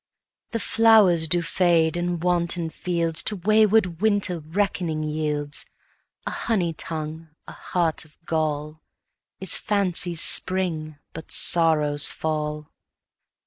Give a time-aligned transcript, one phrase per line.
[0.49, 5.63] The flowers do fade, and wanton fields To wayward winter reckoning yields:
[6.25, 8.81] A honey tongue, a heart of gall,
[9.39, 12.71] Is fancy's spring, but sorrow's fall.